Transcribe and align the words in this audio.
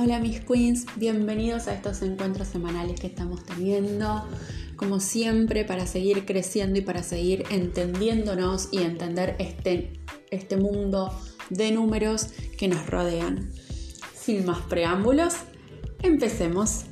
Hola 0.00 0.20
mis 0.20 0.38
queens, 0.38 0.86
bienvenidos 0.94 1.66
a 1.66 1.74
estos 1.74 2.02
encuentros 2.02 2.46
semanales 2.46 3.00
que 3.00 3.08
estamos 3.08 3.44
teniendo, 3.44 4.24
como 4.76 5.00
siempre, 5.00 5.64
para 5.64 5.88
seguir 5.88 6.24
creciendo 6.24 6.78
y 6.78 6.82
para 6.82 7.02
seguir 7.02 7.42
entendiéndonos 7.50 8.68
y 8.70 8.78
entender 8.78 9.34
este, 9.40 10.00
este 10.30 10.56
mundo 10.56 11.12
de 11.50 11.72
números 11.72 12.28
que 12.56 12.68
nos 12.68 12.86
rodean. 12.86 13.50
Sin 14.14 14.46
más 14.46 14.60
preámbulos, 14.68 15.34
empecemos. 16.04 16.84